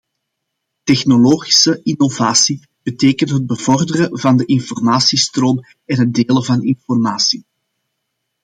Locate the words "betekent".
2.83-3.29